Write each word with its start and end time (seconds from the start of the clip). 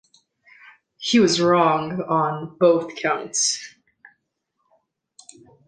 He 0.97 1.19
was 1.19 1.39
wrong 1.39 2.01
on 2.01 2.57
both 2.59 2.95
counts. 2.95 3.75